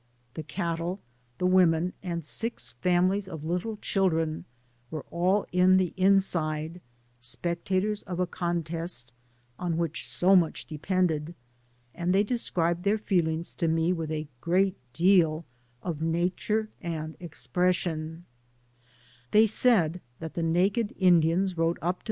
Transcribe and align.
The 0.33 0.41
cattle, 0.41 0.99
the 1.37 1.45
women, 1.45 1.93
and 2.01 2.25
six 2.25 2.71
families 2.81 3.27
of 3.27 3.43
little 3.43 3.77
children, 3.77 4.45
were 4.89 5.05
all 5.11 5.45
in 5.51 5.77
the 5.77 5.93
inside, 5.95 6.81
spectators 7.19 8.01
of 8.01 8.19
a 8.19 8.25
contest 8.25 9.11
on 9.59 9.77
which 9.77 10.07
so 10.07 10.35
much 10.35 10.65
depended, 10.65 11.35
and 11.93 12.15
they 12.15 12.23
described 12.23 12.81
their 12.83 12.97
feelings 12.97 13.53
to 13.53 13.67
me 13.67 13.93
with 13.93 14.09
a 14.09 14.27
great 14.41 14.75
deal 14.91 15.45
of 15.83 16.01
nature 16.01 16.69
and 16.81 17.13
expression^ 17.19 18.23
They 19.29 19.45
said 19.45 20.01
that 20.19 20.33
the 20.33 20.41
naked 20.41 20.95
Indians 20.97 21.55
rode 21.59 21.77
up 21.77 21.77
to 21.77 21.77
Digitized 21.77 21.77
byGoogk 21.77 21.77
102 21.77 21.77
THB 21.77 21.83
PAMPAS. 21.83 21.99